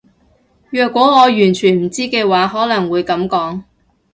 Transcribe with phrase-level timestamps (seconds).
[0.71, 3.61] 若果我完全唔知嘅話可能會噉講